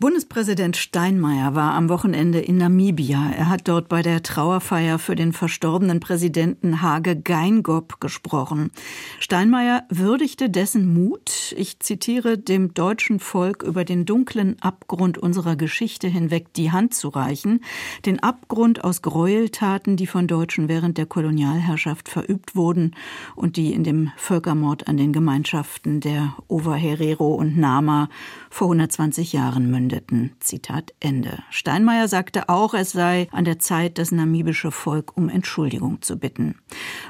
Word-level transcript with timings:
Bundespräsident 0.00 0.76
Steinmeier 0.76 1.54
war 1.54 1.74
am 1.74 1.88
Wochenende 1.88 2.40
in 2.40 2.58
Namibia. 2.58 3.30
Er 3.30 3.48
hat 3.48 3.68
dort 3.68 3.88
bei 3.88 4.02
der 4.02 4.24
Trauerfeier 4.24 4.98
für 4.98 5.14
den 5.14 5.32
verstorbenen 5.32 6.00
Präsidenten 6.00 6.82
Hage 6.82 7.14
Geingob 7.14 8.00
gesprochen. 8.00 8.72
Steinmeier 9.20 9.84
würdigte 9.90 10.50
dessen 10.50 10.92
Mut, 10.92 11.54
ich 11.56 11.78
zitiere, 11.78 12.36
dem 12.36 12.74
deutschen 12.74 13.20
Volk 13.20 13.62
über 13.62 13.84
den 13.84 14.04
dunklen 14.04 14.60
Abgrund 14.60 15.16
unserer 15.16 15.54
Geschichte 15.54 16.08
hinweg 16.08 16.52
die 16.54 16.72
Hand 16.72 16.92
zu 16.92 17.10
reichen, 17.10 17.60
den 18.04 18.20
Abgrund 18.20 18.82
aus 18.82 19.00
Gräueltaten, 19.00 19.96
die 19.96 20.08
von 20.08 20.26
Deutschen 20.26 20.68
während 20.68 20.98
der 20.98 21.06
Kolonialherrschaft 21.06 22.08
verübt 22.08 22.56
wurden 22.56 22.96
und 23.36 23.56
die 23.56 23.72
in 23.72 23.84
dem 23.84 24.10
Völkermord 24.16 24.88
an 24.88 24.96
den 24.96 25.12
Gemeinschaften 25.12 26.00
der 26.00 26.34
Overherero 26.48 27.32
und 27.32 27.56
Nama 27.56 28.08
vor 28.50 28.66
120 28.66 29.32
Jahren 29.32 29.70
münden 29.70 29.83
verkündeten. 29.84 30.32
Zitat 30.40 30.94
Ende. 31.00 31.42
Steinmeier 31.50 32.08
sagte 32.08 32.48
auch, 32.48 32.74
es 32.74 32.92
sei 32.92 33.28
an 33.32 33.44
der 33.44 33.58
Zeit, 33.58 33.98
das 33.98 34.12
namibische 34.12 34.70
Volk 34.70 35.16
um 35.16 35.28
Entschuldigung 35.28 36.02
zu 36.02 36.16
bitten. 36.16 36.56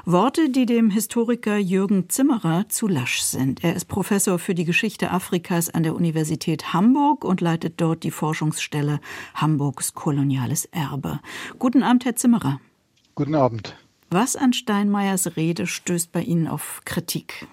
Worte, 0.05 0.49
die 0.49 0.65
dem 0.65 0.89
Historiker 0.89 1.57
Jürgen 1.57 2.09
Zimmerer 2.09 2.67
zu 2.69 2.87
lasch 2.87 3.21
sind. 3.21 3.63
Er 3.63 3.75
ist 3.75 3.85
Professor 3.85 4.39
für 4.39 4.55
die 4.55 4.65
Geschichte 4.65 5.11
Afrikas 5.11 5.69
an 5.69 5.83
der 5.83 5.95
Universität 5.95 6.73
Hamburg 6.73 7.23
und 7.23 7.41
leitet 7.41 7.75
dort 7.77 8.03
die 8.03 8.11
Forschungsstelle 8.11 8.99
Hamburgs 9.33 9.93
koloniales 9.93 10.65
Erbe. 10.65 11.19
Guten 11.59 11.83
Abend, 11.83 12.05
Herr 12.05 12.15
Zimmerer. 12.15 12.59
Guten 13.15 13.35
Abend. 13.35 13.75
Was 14.09 14.35
an 14.35 14.53
Steinmeiers 14.53 15.35
Rede 15.35 15.67
stößt 15.67 16.11
bei 16.11 16.21
Ihnen 16.21 16.47
auf 16.47 16.81
Kritik? 16.85 17.47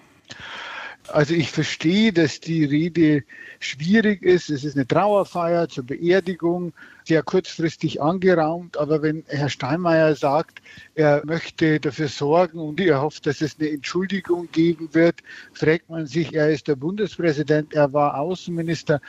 Also 1.09 1.33
ich 1.33 1.51
verstehe, 1.51 2.13
dass 2.13 2.39
die 2.39 2.63
Rede 2.63 3.23
schwierig 3.59 4.23
ist. 4.23 4.49
Es 4.49 4.63
ist 4.63 4.75
eine 4.75 4.87
Trauerfeier 4.87 5.67
zur 5.67 5.85
Beerdigung, 5.85 6.73
sehr 7.05 7.23
kurzfristig 7.23 8.01
angeraumt. 8.01 8.77
Aber 8.77 9.01
wenn 9.01 9.23
Herr 9.27 9.49
Steinmeier 9.49 10.15
sagt, 10.15 10.61
er 10.95 11.21
möchte 11.25 11.79
dafür 11.79 12.07
sorgen 12.07 12.59
und 12.59 12.79
er 12.79 13.01
hofft, 13.01 13.25
dass 13.25 13.41
es 13.41 13.59
eine 13.59 13.69
Entschuldigung 13.69 14.49
geben 14.51 14.93
wird, 14.93 15.21
fragt 15.53 15.89
man 15.89 16.07
sich, 16.07 16.33
er 16.33 16.49
ist 16.49 16.67
der 16.69 16.77
Bundespräsident, 16.77 17.73
er 17.73 17.91
war 17.91 18.17
Außenminister, 18.17 19.01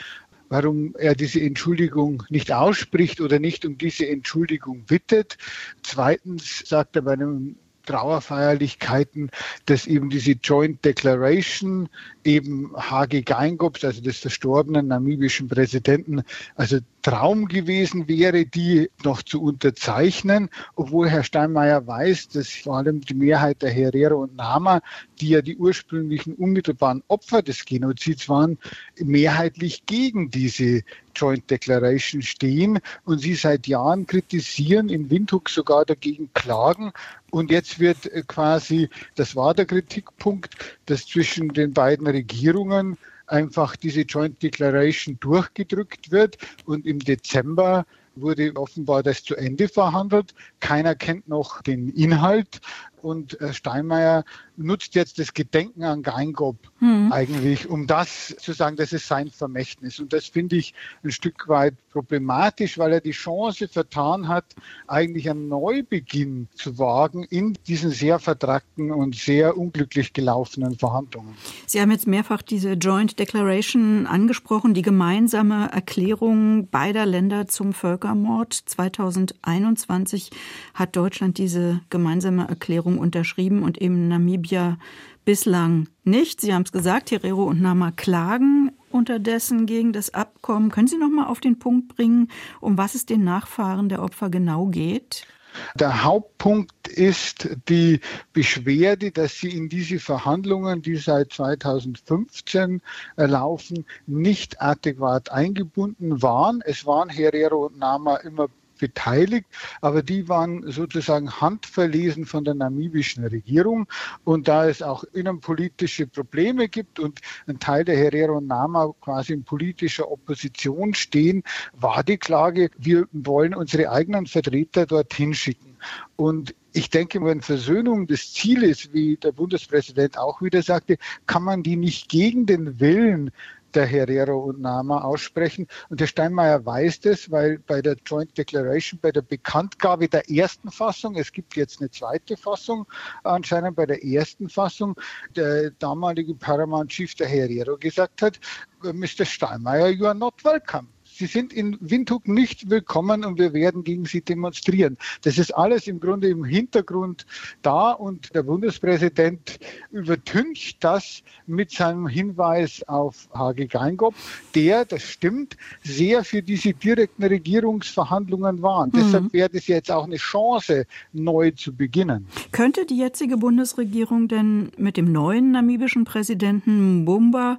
warum 0.48 0.94
er 0.98 1.14
diese 1.14 1.40
Entschuldigung 1.40 2.24
nicht 2.28 2.52
ausspricht 2.52 3.20
oder 3.20 3.38
nicht 3.38 3.64
um 3.64 3.78
diese 3.78 4.08
Entschuldigung 4.08 4.82
bittet. 4.82 5.38
Zweitens 5.82 6.64
sagt 6.66 6.96
er 6.96 7.02
bei 7.02 7.12
einem 7.12 7.56
Trauerfeierlichkeiten, 7.84 9.30
dass 9.66 9.86
eben 9.86 10.10
diese 10.10 10.32
Joint 10.32 10.84
Declaration 10.84 11.88
eben 12.24 12.72
Hage 12.76 13.22
Geingob, 13.22 13.78
also 13.82 14.02
des 14.02 14.18
verstorbenen 14.18 14.86
namibischen 14.86 15.48
Präsidenten, 15.48 16.22
also 16.54 16.78
Traum 17.04 17.48
gewesen 17.48 18.08
wäre, 18.08 18.46
die 18.46 18.90
noch 19.04 19.22
zu 19.22 19.42
unterzeichnen, 19.42 20.48
obwohl 20.74 21.10
Herr 21.10 21.22
Steinmeier 21.22 21.86
weiß, 21.86 22.28
dass 22.28 22.48
vor 22.48 22.78
allem 22.78 23.02
die 23.02 23.12
Mehrheit 23.12 23.60
der 23.60 23.70
Herero 23.70 24.22
und 24.22 24.36
Nama, 24.36 24.80
die 25.20 25.28
ja 25.28 25.42
die 25.42 25.58
ursprünglichen 25.58 26.32
unmittelbaren 26.34 27.02
Opfer 27.08 27.42
des 27.42 27.66
Genozids 27.66 28.26
waren, 28.30 28.56
mehrheitlich 28.98 29.84
gegen 29.84 30.30
diese 30.30 30.80
Joint 31.14 31.50
Declaration 31.50 32.22
stehen 32.22 32.78
und 33.04 33.18
sie 33.18 33.34
seit 33.34 33.66
Jahren 33.66 34.06
kritisieren, 34.06 34.88
in 34.88 35.10
Windhoek 35.10 35.50
sogar 35.50 35.84
dagegen 35.84 36.30
klagen. 36.32 36.90
Und 37.30 37.50
jetzt 37.50 37.80
wird 37.80 38.06
äh, 38.06 38.22
quasi, 38.26 38.88
das 39.14 39.36
war 39.36 39.52
der 39.52 39.66
Kritikpunkt, 39.66 40.54
dass 40.86 41.06
zwischen 41.06 41.48
den 41.48 41.74
beiden 41.74 42.06
Regierungen 42.06 42.96
einfach 43.26 43.76
diese 43.76 44.02
Joint 44.02 44.42
Declaration 44.42 45.18
durchgedrückt 45.20 46.10
wird 46.10 46.36
und 46.64 46.86
im 46.86 46.98
Dezember 46.98 47.86
wurde 48.16 48.54
offenbar 48.56 49.02
das 49.02 49.24
zu 49.24 49.34
Ende 49.36 49.68
verhandelt. 49.68 50.34
Keiner 50.60 50.94
kennt 50.94 51.28
noch 51.28 51.62
den 51.62 51.88
Inhalt 51.88 52.60
und 53.04 53.40
äh, 53.40 53.52
Steinmeier 53.52 54.24
nutzt 54.56 54.94
jetzt 54.94 55.18
das 55.18 55.34
Gedenken 55.34 55.84
an 55.84 56.02
Geingob 56.02 56.56
mhm. 56.80 57.12
eigentlich, 57.12 57.68
um 57.68 57.86
das 57.86 58.34
zu 58.38 58.52
sagen, 58.52 58.76
das 58.76 58.92
ist 58.92 59.06
sein 59.06 59.30
Vermächtnis. 59.30 60.00
Und 60.00 60.12
das 60.12 60.26
finde 60.26 60.56
ich 60.56 60.74
ein 61.02 61.10
Stück 61.10 61.48
weit 61.48 61.74
problematisch, 61.90 62.78
weil 62.78 62.92
er 62.92 63.00
die 63.00 63.10
Chance 63.10 63.68
vertan 63.68 64.28
hat, 64.28 64.44
eigentlich 64.86 65.28
einen 65.28 65.48
Neubeginn 65.48 66.48
zu 66.54 66.78
wagen 66.78 67.24
in 67.24 67.58
diesen 67.66 67.90
sehr 67.90 68.18
vertrackten 68.18 68.90
und 68.90 69.14
sehr 69.16 69.56
unglücklich 69.56 70.12
gelaufenen 70.12 70.78
Verhandlungen. 70.78 71.34
Sie 71.66 71.80
haben 71.80 71.90
jetzt 71.90 72.06
mehrfach 72.06 72.42
diese 72.42 72.72
Joint 72.72 73.18
Declaration 73.18 74.06
angesprochen, 74.06 74.72
die 74.72 74.82
gemeinsame 74.82 75.70
Erklärung 75.72 76.68
beider 76.68 77.06
Länder 77.06 77.48
zum 77.48 77.72
Völkermord. 78.04 78.52
2021 78.52 80.30
hat 80.74 80.94
Deutschland 80.94 81.38
diese 81.38 81.80
gemeinsame 81.88 82.46
Erklärung 82.46 82.98
unterschrieben 82.98 83.62
und 83.62 83.80
eben 83.80 84.08
Namibia 84.08 84.76
bislang 85.24 85.88
nicht. 86.04 86.42
Sie 86.42 86.52
haben 86.52 86.64
es 86.64 86.72
gesagt, 86.72 87.10
Herero 87.10 87.44
und 87.44 87.62
Nama 87.62 87.92
klagen 87.92 88.72
unterdessen 88.90 89.64
gegen 89.64 89.94
das 89.94 90.12
Abkommen. 90.12 90.70
Können 90.70 90.86
Sie 90.86 90.98
noch 90.98 91.08
mal 91.08 91.26
auf 91.26 91.40
den 91.40 91.58
Punkt 91.58 91.96
bringen, 91.96 92.28
um 92.60 92.76
was 92.76 92.94
es 92.94 93.06
den 93.06 93.24
Nachfahren 93.24 93.88
der 93.88 94.02
Opfer 94.02 94.28
genau 94.28 94.66
geht? 94.66 95.26
Der 95.74 96.04
Hauptpunkt 96.04 96.88
ist 96.88 97.48
die 97.68 98.00
Beschwerde, 98.32 99.10
dass 99.10 99.38
sie 99.38 99.56
in 99.56 99.68
diese 99.68 99.98
Verhandlungen, 99.98 100.82
die 100.82 100.96
seit 100.96 101.32
2015 101.32 102.82
laufen, 103.16 103.86
nicht 104.06 104.60
adäquat 104.60 105.30
eingebunden 105.30 106.22
waren. 106.22 106.60
Es 106.64 106.86
waren 106.86 107.08
Herero 107.08 107.66
und 107.66 107.78
Nama 107.78 108.16
immer 108.16 108.48
beteiligt, 108.78 109.46
aber 109.80 110.02
die 110.02 110.28
waren 110.28 110.70
sozusagen 110.70 111.40
handverlesen 111.40 112.26
von 112.26 112.44
der 112.44 112.54
namibischen 112.54 113.24
Regierung. 113.24 113.86
Und 114.24 114.48
da 114.48 114.68
es 114.68 114.82
auch 114.82 115.04
innenpolitische 115.12 116.06
Probleme 116.06 116.68
gibt 116.68 116.98
und 116.98 117.20
ein 117.46 117.58
Teil 117.58 117.84
der 117.84 117.96
Herero 117.96 118.40
Nama 118.40 118.92
quasi 119.00 119.32
in 119.32 119.44
politischer 119.44 120.10
Opposition 120.10 120.94
stehen, 120.94 121.42
war 121.72 122.02
die 122.02 122.18
Klage, 122.18 122.70
wir 122.78 123.06
wollen 123.12 123.54
unsere 123.54 123.90
eigenen 123.90 124.26
Vertreter 124.26 124.86
dorthin 124.86 125.34
schicken. 125.34 125.76
Und 126.16 126.54
ich 126.72 126.90
denke, 126.90 127.22
wenn 127.24 127.40
Versöhnung 127.40 128.06
das 128.06 128.32
Ziel 128.32 128.64
ist, 128.64 128.92
wie 128.92 129.16
der 129.16 129.32
Bundespräsident 129.32 130.18
auch 130.18 130.42
wieder 130.42 130.62
sagte, 130.62 130.98
kann 131.26 131.44
man 131.44 131.62
die 131.62 131.76
nicht 131.76 132.08
gegen 132.08 132.46
den 132.46 132.80
Willen 132.80 133.30
der 133.74 133.86
Herero 133.86 134.38
und 134.38 134.60
Nama 134.60 135.02
aussprechen. 135.02 135.66
Und 135.88 136.00
der 136.00 136.06
Steinmeier 136.06 136.64
weiß 136.64 137.00
das, 137.00 137.30
weil 137.30 137.58
bei 137.58 137.82
der 137.82 137.96
Joint 138.06 138.36
Declaration, 138.36 139.00
bei 139.00 139.12
der 139.12 139.22
Bekanntgabe 139.22 140.08
der 140.08 140.28
ersten 140.30 140.70
Fassung, 140.70 141.16
es 141.16 141.32
gibt 141.32 141.56
jetzt 141.56 141.80
eine 141.80 141.90
zweite 141.90 142.36
Fassung, 142.36 142.86
anscheinend 143.24 143.76
bei 143.76 143.86
der 143.86 144.04
ersten 144.04 144.48
Fassung, 144.48 144.94
der 145.36 145.70
damalige 145.72 146.34
Paramount 146.34 146.90
Chief 146.90 147.14
der 147.14 147.28
Herero 147.28 147.76
gesagt 147.76 148.22
hat, 148.22 148.40
Mr. 148.82 149.24
Steinmeier, 149.24 149.88
you 149.88 150.06
are 150.06 150.14
not 150.14 150.44
welcome. 150.44 150.93
Sie 151.16 151.26
sind 151.26 151.52
in 151.52 151.78
Windhoek 151.80 152.26
nicht 152.26 152.70
willkommen 152.70 153.24
und 153.24 153.38
wir 153.38 153.52
werden 153.52 153.84
gegen 153.84 154.04
Sie 154.04 154.20
demonstrieren. 154.20 154.98
Das 155.22 155.38
ist 155.38 155.52
alles 155.52 155.86
im 155.86 156.00
Grunde 156.00 156.28
im 156.28 156.42
Hintergrund 156.42 157.24
da 157.62 157.92
und 157.92 158.34
der 158.34 158.42
Bundespräsident 158.42 159.60
übertüncht 159.92 160.82
das 160.82 161.22
mit 161.46 161.70
seinem 161.70 162.08
Hinweis 162.08 162.82
auf 162.88 163.28
Hage 163.32 163.68
Geingob, 163.68 164.16
der, 164.56 164.86
das 164.86 165.02
stimmt, 165.04 165.56
sehr 165.84 166.24
für 166.24 166.42
diese 166.42 166.74
direkten 166.74 167.22
Regierungsverhandlungen 167.22 168.60
war. 168.60 168.88
Mhm. 168.88 168.92
Deshalb 168.96 169.32
wäre 169.32 169.50
das 169.50 169.68
jetzt 169.68 169.92
auch 169.92 170.06
eine 170.06 170.16
Chance, 170.16 170.84
neu 171.12 171.52
zu 171.52 171.72
beginnen. 171.72 172.26
Könnte 172.50 172.86
die 172.86 172.98
jetzige 172.98 173.36
Bundesregierung 173.36 174.26
denn 174.26 174.72
mit 174.76 174.96
dem 174.96 175.12
neuen 175.12 175.52
namibischen 175.52 176.04
Präsidenten 176.04 177.02
Mbumba 177.02 177.58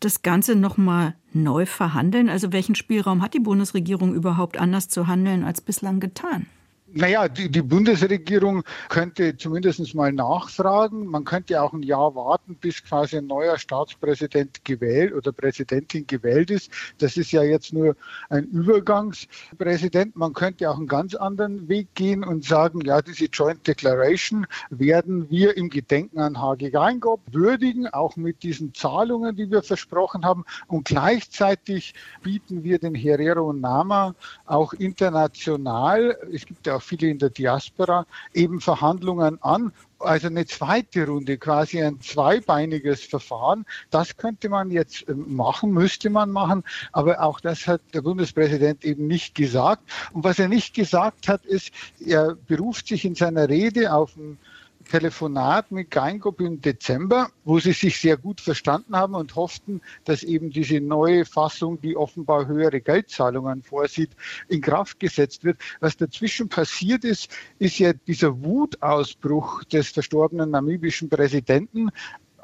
das 0.00 0.22
Ganze 0.22 0.56
nochmal 0.56 1.16
neu 1.34 1.66
verhandeln? 1.66 2.28
Also 2.28 2.52
welchen 2.52 2.74
Spielraum 2.74 3.22
hat 3.22 3.34
die 3.34 3.40
Bundesregierung 3.40 4.14
überhaupt 4.14 4.58
anders 4.58 4.88
zu 4.88 5.06
handeln 5.06 5.44
als 5.44 5.60
bislang 5.60 6.00
getan? 6.00 6.46
Naja, 6.96 7.26
die, 7.26 7.50
die 7.50 7.62
Bundesregierung 7.62 8.62
könnte 8.88 9.36
zumindest 9.36 9.96
mal 9.96 10.12
nachfragen. 10.12 11.06
Man 11.06 11.24
könnte 11.24 11.60
auch 11.60 11.72
ein 11.72 11.82
Jahr 11.82 12.14
warten, 12.14 12.54
bis 12.54 12.84
quasi 12.84 13.16
ein 13.16 13.26
neuer 13.26 13.58
Staatspräsident 13.58 14.64
gewählt 14.64 15.12
oder 15.12 15.32
Präsidentin 15.32 16.06
gewählt 16.06 16.52
ist. 16.52 16.70
Das 16.98 17.16
ist 17.16 17.32
ja 17.32 17.42
jetzt 17.42 17.72
nur 17.72 17.96
ein 18.28 18.44
Übergangspräsident. 18.44 20.14
Man 20.14 20.34
könnte 20.34 20.70
auch 20.70 20.76
einen 20.76 20.86
ganz 20.86 21.16
anderen 21.16 21.68
Weg 21.68 21.88
gehen 21.96 22.22
und 22.22 22.44
sagen, 22.44 22.80
ja, 22.82 23.02
diese 23.02 23.24
Joint 23.24 23.66
Declaration 23.66 24.46
werden 24.70 25.28
wir 25.30 25.56
im 25.56 25.70
Gedenken 25.70 26.20
an 26.20 26.40
Hage 26.40 26.70
Geingob 26.70 27.22
würdigen, 27.32 27.88
auch 27.88 28.14
mit 28.14 28.44
diesen 28.44 28.72
Zahlungen, 28.72 29.34
die 29.34 29.50
wir 29.50 29.64
versprochen 29.64 30.24
haben. 30.24 30.44
Und 30.68 30.84
gleichzeitig 30.84 31.94
bieten 32.22 32.62
wir 32.62 32.78
den 32.78 32.94
Herero 32.94 33.52
Nama 33.52 34.14
auch 34.46 34.74
international, 34.74 36.16
es 36.32 36.46
gibt 36.46 36.68
ja 36.68 36.76
auch 36.76 36.83
viele 36.84 37.08
in 37.08 37.18
der 37.18 37.30
Diaspora, 37.30 38.06
eben 38.32 38.60
Verhandlungen 38.60 39.42
an. 39.42 39.72
Also 39.98 40.26
eine 40.26 40.44
zweite 40.44 41.06
Runde, 41.06 41.38
quasi 41.38 41.82
ein 41.82 42.00
zweibeiniges 42.00 43.02
Verfahren. 43.02 43.64
Das 43.90 44.16
könnte 44.16 44.48
man 44.48 44.70
jetzt 44.70 45.08
ähm, 45.08 45.34
machen, 45.34 45.72
müsste 45.72 46.10
man 46.10 46.30
machen. 46.30 46.62
Aber 46.92 47.22
auch 47.22 47.40
das 47.40 47.66
hat 47.66 47.80
der 47.94 48.02
Bundespräsident 48.02 48.84
eben 48.84 49.06
nicht 49.06 49.34
gesagt. 49.34 49.82
Und 50.12 50.24
was 50.24 50.38
er 50.38 50.48
nicht 50.48 50.74
gesagt 50.74 51.28
hat, 51.28 51.44
ist, 51.46 51.72
er 52.04 52.36
beruft 52.46 52.88
sich 52.88 53.04
in 53.04 53.14
seiner 53.14 53.48
Rede 53.48 53.92
auf 53.92 54.16
ein 54.16 54.38
Telefonat 54.84 55.70
mit 55.72 55.90
Geingop 55.90 56.40
im 56.40 56.60
Dezember, 56.60 57.30
wo 57.44 57.58
sie 57.58 57.72
sich 57.72 57.98
sehr 58.00 58.16
gut 58.16 58.40
verstanden 58.40 58.96
haben 58.96 59.14
und 59.14 59.34
hofften, 59.34 59.80
dass 60.04 60.22
eben 60.22 60.50
diese 60.50 60.80
neue 60.80 61.24
Fassung, 61.24 61.80
die 61.80 61.96
offenbar 61.96 62.46
höhere 62.46 62.80
Geldzahlungen 62.80 63.62
vorsieht, 63.62 64.10
in 64.48 64.60
Kraft 64.60 65.00
gesetzt 65.00 65.44
wird. 65.44 65.58
Was 65.80 65.96
dazwischen 65.96 66.48
passiert 66.48 67.04
ist, 67.04 67.30
ist 67.58 67.78
ja 67.78 67.92
dieser 67.92 68.42
Wutausbruch 68.42 69.64
des 69.64 69.88
verstorbenen 69.88 70.50
namibischen 70.50 71.08
Präsidenten 71.08 71.90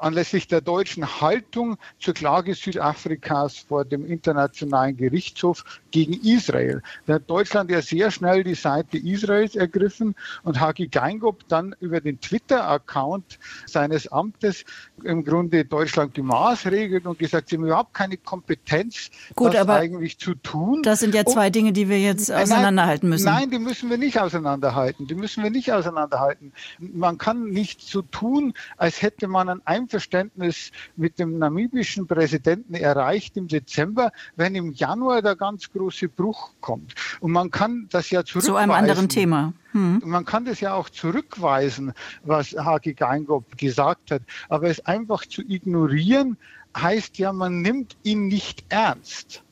anlässlich 0.01 0.47
der 0.47 0.61
deutschen 0.61 1.21
Haltung 1.21 1.77
zur 1.99 2.13
Klage 2.13 2.55
Südafrikas 2.55 3.59
vor 3.59 3.85
dem 3.85 4.05
Internationalen 4.05 4.97
Gerichtshof 4.97 5.63
gegen 5.91 6.13
Israel. 6.13 6.81
Da 7.05 7.15
hat 7.15 7.29
Deutschland 7.29 7.69
ja 7.69 7.81
sehr 7.81 8.11
schnell 8.11 8.43
die 8.43 8.55
Seite 8.55 8.97
Israels 8.97 9.55
ergriffen 9.55 10.15
und 10.43 10.59
Hagi 10.59 10.87
Geingop 10.87 11.47
dann 11.47 11.75
über 11.79 12.01
den 12.01 12.19
Twitter-Account 12.19 13.39
seines 13.65 14.07
Amtes 14.07 14.65
im 15.03 15.23
Grunde 15.23 15.65
Deutschland 15.65 16.15
die 16.17 16.21
Maßregelt 16.21 17.05
und 17.05 17.19
gesagt, 17.19 17.49
sie 17.49 17.57
haben 17.57 17.65
überhaupt 17.65 17.93
keine 17.93 18.17
Kompetenz, 18.17 19.09
Gut, 19.35 19.53
das 19.53 19.67
eigentlich 19.67 20.17
zu 20.17 20.35
tun. 20.35 20.81
Das 20.83 20.99
sind 20.99 21.15
ja 21.15 21.25
zwei 21.25 21.47
und, 21.47 21.55
Dinge, 21.55 21.73
die 21.73 21.89
wir 21.89 21.99
jetzt 21.99 22.31
auseinanderhalten 22.31 23.09
müssen. 23.09 23.25
Nein, 23.25 23.49
die 23.49 23.59
müssen 23.59 23.89
wir 23.89 23.97
nicht 23.97 24.19
auseinanderhalten. 24.19 25.07
Die 25.07 25.15
müssen 25.15 25.43
wir 25.43 25.49
nicht 25.49 25.71
auseinanderhalten. 25.71 26.53
Man 26.79 27.17
kann 27.17 27.49
nicht 27.49 27.81
so 27.81 28.01
tun, 28.01 28.53
als 28.77 29.01
hätte 29.01 29.27
man 29.27 29.49
ein 29.49 29.61
Einverständnis 29.91 30.71
mit 30.95 31.19
dem 31.19 31.37
namibischen 31.37 32.07
Präsidenten 32.07 32.75
erreicht 32.75 33.35
im 33.35 33.49
Dezember, 33.49 34.11
wenn 34.37 34.55
im 34.55 34.71
Januar 34.71 35.21
der 35.21 35.35
ganz 35.35 35.69
große 35.69 36.07
Bruch 36.07 36.51
kommt. 36.61 36.95
Und 37.19 37.31
man 37.31 37.51
kann 37.51 37.87
das 37.89 38.09
ja 38.09 38.23
zurückweisen. 38.23 38.53
Zu 38.53 38.55
einem 38.55 38.71
anderen 38.71 39.09
Thema. 39.09 39.53
Hm. 39.73 40.01
Man 40.05 40.23
kann 40.23 40.45
das 40.45 40.61
ja 40.61 40.73
auch 40.75 40.89
zurückweisen, 40.89 41.91
was 42.23 42.53
Hagi 42.53 42.93
Geingop 42.93 43.57
gesagt 43.57 44.11
hat. 44.11 44.21
Aber 44.47 44.69
es 44.69 44.85
einfach 44.85 45.25
zu 45.25 45.41
ignorieren, 45.41 46.37
heißt 46.77 47.17
ja, 47.17 47.33
man 47.33 47.61
nimmt 47.61 47.97
ihn 48.03 48.27
nicht 48.27 48.63
ernst. 48.69 49.43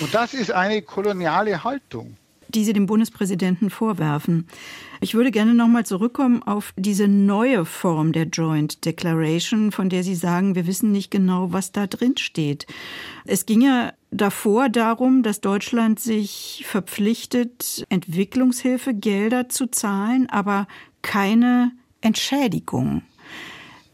Und 0.00 0.12
das 0.14 0.34
ist 0.34 0.50
eine 0.50 0.82
koloniale 0.82 1.62
Haltung 1.62 2.16
die 2.48 2.64
Sie 2.64 2.72
dem 2.72 2.86
Bundespräsidenten 2.86 3.70
vorwerfen. 3.70 4.46
Ich 5.00 5.14
würde 5.14 5.30
gerne 5.30 5.54
nochmal 5.54 5.84
zurückkommen 5.84 6.42
auf 6.42 6.72
diese 6.76 7.08
neue 7.08 7.64
Form 7.64 8.12
der 8.12 8.24
Joint 8.24 8.84
Declaration, 8.84 9.72
von 9.72 9.88
der 9.88 10.02
Sie 10.02 10.14
sagen, 10.14 10.54
wir 10.54 10.66
wissen 10.66 10.92
nicht 10.92 11.10
genau, 11.10 11.52
was 11.52 11.72
da 11.72 11.86
drin 11.86 12.16
steht. 12.16 12.66
Es 13.24 13.46
ging 13.46 13.60
ja 13.60 13.92
davor 14.10 14.68
darum, 14.68 15.22
dass 15.22 15.40
Deutschland 15.40 16.00
sich 16.00 16.64
verpflichtet, 16.66 17.84
Entwicklungshilfegelder 17.88 19.48
zu 19.48 19.66
zahlen, 19.66 20.28
aber 20.30 20.66
keine 21.02 21.72
Entschädigung. 22.00 23.02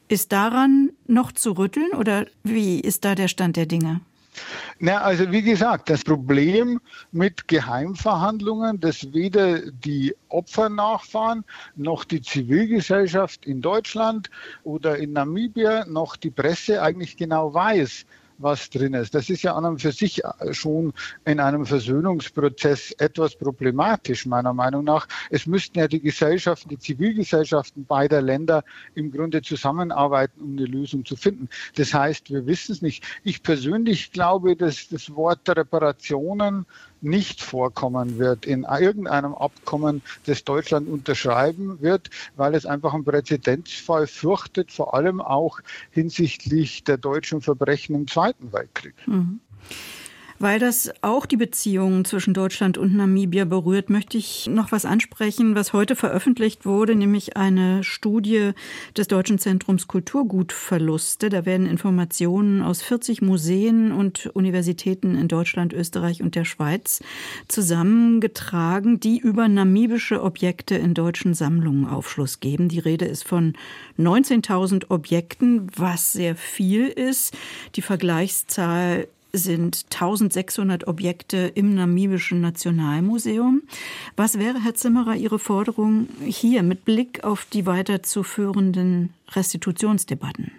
Ist 0.09 0.33
daran 0.33 0.91
noch 1.07 1.33
zu 1.33 1.53
rütteln 1.53 1.93
oder 1.99 2.27
wie 2.43 2.81
ist 2.81 3.05
da 3.05 3.15
der 3.15 3.29
Stand 3.29 3.57
der 3.57 3.67
Dinge? 3.67 4.03
Na, 4.79 5.01
also 5.03 5.31
wie 5.31 5.43
gesagt, 5.43 5.91
das 5.91 6.03
Problem 6.03 6.81
mit 7.13 7.47
Geheimverhandlungen, 7.49 8.81
dass 8.81 9.13
weder 9.13 9.71
die 9.71 10.15
Opfernachfahren 10.29 11.45
noch 11.77 12.05
die 12.05 12.23
Zivilgesellschaft 12.23 13.47
in 13.47 13.61
Deutschland 13.61 14.31
oder 14.65 14.97
in 14.97 15.13
Namibia 15.13 15.85
noch 15.87 16.17
die 16.17 16.31
Presse 16.31 16.83
eigentlich 16.83 17.17
genau 17.17 17.53
weiß, 17.55 18.07
was 18.39 18.71
drin 18.71 18.95
ist. 18.95 19.15
Das 19.15 19.31
ist 19.31 19.43
ja 19.43 19.55
an 19.55 19.65
und 19.65 19.81
für 19.81 19.93
sich 19.93 20.23
schon 20.51 20.93
in 21.25 21.41
einem 21.41 21.67
Versöhnungsprozess 21.67 22.93
etwas 22.99 23.37
problematisch, 23.37 24.27
meiner 24.27 24.53
Meinung 24.53 24.85
nach. 24.85 25.07
Es 25.31 25.47
müssten 25.47 25.79
ja 25.79 25.89
die 25.89 26.01
Gesellschaften, 26.01 26.69
die 26.69 26.79
Zivilgesellschaften 26.79 27.85
beider 27.85 28.23
Länder 28.23 28.65
im 28.95 29.11
Grunde 29.11 29.43
zusammenarbeiten, 29.43 30.41
um 30.41 30.53
eine 30.53 30.67
Lösung 30.67 31.05
zu 31.05 31.17
finden. 31.17 31.49
Das 31.77 31.95
heißt, 31.95 32.31
wir 32.31 32.47
wissen 32.47 32.73
es 32.73 32.83
nicht. 32.83 33.05
Ich 33.23 33.43
persönlich 33.43 34.13
glaube, 34.13 34.57
dass 34.57 34.89
das 34.89 35.15
Wort 35.15 35.49
Reparationen 35.49 36.67
nicht 37.03 37.43
vorkommen 37.43 38.19
wird 38.19 38.47
in 38.47 38.65
irgendeinem 38.65 39.35
Abkommen, 39.35 40.03
das 40.27 40.45
Deutschland 40.45 40.89
unterschreiben 40.89 41.81
wird, 41.81 42.11
weil 42.37 42.55
es 42.55 42.67
einfach 42.67 42.95
einen 42.95 43.05
Präzedenzfall 43.05 44.07
fürchtet, 44.07 44.71
vor 44.73 44.95
allem 44.95 45.21
auch 45.21 45.61
hinsichtlich 45.91 46.85
der 46.85 46.97
deutschen 46.97 47.41
Verbrechen 47.41 47.95
im 47.95 48.07
Zweiten 48.07 48.53
Weltkrieg. 48.53 48.95
Mhm. 49.07 49.41
Weil 50.43 50.59
das 50.59 50.91
auch 51.03 51.25
die 51.25 51.37
Beziehungen 51.37 52.05
zwischen 52.05 52.35
Deutschland 52.35 52.77
und 52.77 52.97
Namibia 52.97 53.45
berührt, 53.45 53.91
möchte 53.91 54.19
ich 54.19 54.49
noch 54.49 54.73
was 54.73 54.85
ansprechen, 54.85 55.55
was 55.55 55.73
heute 55.73 55.95
veröffentlicht 55.95 56.67
wurde, 56.67 56.97
nämlich 56.97 57.37
eine 57.37 57.85
Studie 57.85 58.51
des 58.97 59.07
Deutschen 59.07 59.39
Zentrums 59.39 59.87
Kulturgutverluste. 59.87 61.29
Da 61.29 61.47
werden 61.47 61.69
Informationen 61.69 62.61
aus 62.61 62.83
40 62.83 63.23
Museen 63.23 63.93
und 63.93 64.27
Universitäten 64.35 65.15
in 65.15 65.29
Deutschland, 65.29 65.73
Österreich 65.73 66.25
und 66.25 66.35
der 66.35 66.45
Schweiz 66.45 67.05
zusammengetragen, 67.47 68.99
die 68.99 69.21
über 69.21 69.47
namibische 69.47 70.25
Objekte 70.25 70.75
in 70.75 70.95
deutschen 70.95 71.35
Sammlungen 71.35 71.87
Aufschluss 71.87 72.41
geben. 72.41 72.69
Die 72.69 72.81
Rede 72.81 73.05
ist 73.05 73.23
von 73.23 73.53
19.000 73.97 74.91
Objekten, 74.91 75.69
was 75.77 76.13
sehr 76.13 76.35
viel 76.35 76.89
ist. 76.89 77.33
Die 77.77 77.83
Vergleichszahl 77.83 79.07
sind 79.33 79.87
1600 79.93 80.87
Objekte 80.87 81.51
im 81.55 81.75
namibischen 81.75 82.41
Nationalmuseum. 82.41 83.63
Was 84.17 84.39
wäre, 84.39 84.63
Herr 84.63 84.75
Zimmerer, 84.75 85.17
Ihre 85.17 85.39
Forderung 85.39 86.09
hier 86.25 86.63
mit 86.63 86.85
Blick 86.85 87.25
auf 87.25 87.47
die 87.47 87.67
weiterzuführenden 87.67 89.13
Restitutionsdebatten? 89.31 90.53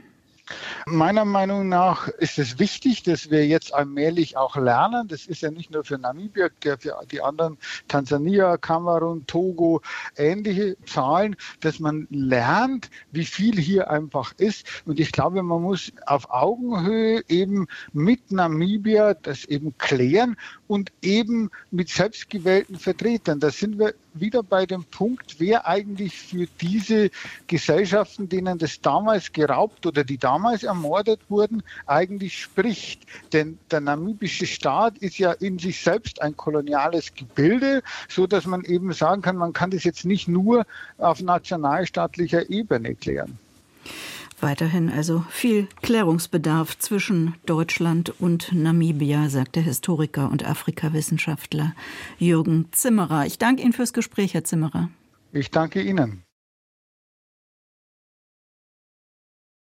Meiner 0.86 1.24
Meinung 1.24 1.70
nach 1.70 2.10
ist 2.10 2.38
es 2.38 2.60
wichtig, 2.60 3.04
dass 3.04 3.32
wir 3.32 3.48
jetzt 3.48 3.74
allmählich 3.74 4.36
auch 4.36 4.58
lernen. 4.58 5.08
Das 5.08 5.26
ist 5.26 5.42
ja 5.42 5.50
nicht 5.50 5.72
nur 5.72 5.86
für 5.86 5.98
Namibia, 5.98 6.50
für 6.62 6.78
die 7.10 7.22
anderen 7.22 7.58
Tansania, 7.88 8.58
Kamerun, 8.58 9.26
Togo, 9.26 9.82
ähnliche 10.18 10.76
Zahlen, 10.86 11.38
dass 11.62 11.80
man 11.80 12.08
lernt, 12.10 12.90
wie 13.12 13.26
viel 13.26 13.58
hier 13.58 13.90
einfach 13.90 14.34
ist. 14.38 14.68
Und 14.86 15.00
ich 15.00 15.14
glaube, 15.14 15.42
man 15.42 15.62
muss 15.62 15.94
auf 16.06 16.30
Augenhöhe 16.30 17.24
eben 17.30 17.68
mit 17.94 18.32
Namibia 18.32 19.14
das 19.14 19.46
eben 19.46 19.78
klären 19.78 20.36
und 20.68 20.92
eben 21.02 21.52
mit 21.72 21.88
selbstgewählten 21.88 22.78
Vertretern. 22.78 23.40
Da 23.40 23.52
sind 23.52 23.80
wir 23.80 23.94
wieder 24.14 24.44
bei 24.44 24.66
dem 24.66 24.84
Punkt, 24.84 25.36
wer 25.40 25.68
eigentlich 25.68 26.18
für 26.18 26.48
diese 26.62 27.10
Gesellschaften, 27.48 28.30
denen 28.30 28.58
das 28.58 28.82
damals 28.82 29.32
geraubt 29.32 29.86
oder 29.86 30.04
die 30.04 30.18
damals 30.34 30.64
ermordet 30.64 31.20
wurden, 31.30 31.62
eigentlich 31.86 32.42
spricht. 32.42 33.04
Denn 33.34 33.60
der 33.70 33.82
namibische 33.82 34.48
Staat 34.48 34.98
ist 34.98 35.20
ja 35.20 35.32
in 35.32 35.60
sich 35.60 35.82
selbst 35.82 36.22
ein 36.22 36.36
koloniales 36.36 37.14
Gebilde, 37.14 37.84
so 38.10 38.26
dass 38.26 38.48
man 38.48 38.64
eben 38.64 38.94
sagen 38.94 39.22
kann, 39.22 39.38
man 39.38 39.54
kann 39.54 39.70
das 39.70 39.84
jetzt 39.84 40.06
nicht 40.06 40.28
nur 40.28 40.66
auf 40.98 41.22
nationalstaatlicher 41.22 42.50
Ebene 42.50 42.96
klären. 42.96 43.38
Weiterhin 44.42 44.90
also 44.90 45.24
viel 45.30 45.68
Klärungsbedarf 45.84 46.78
zwischen 46.80 47.36
Deutschland 47.46 48.20
und 48.20 48.52
Namibia, 48.54 49.30
sagt 49.30 49.56
der 49.56 49.64
Historiker 49.64 50.32
und 50.32 50.46
Afrikawissenschaftler 50.46 51.74
Jürgen 52.18 52.68
Zimmerer. 52.72 53.26
Ich 53.28 53.38
danke 53.38 53.62
Ihnen 53.62 53.74
fürs 53.74 53.94
Gespräch, 53.94 54.34
Herr 54.34 54.44
Zimmerer. 54.44 54.90
Ich 55.32 55.52
danke 55.52 55.82
Ihnen. 55.82 56.24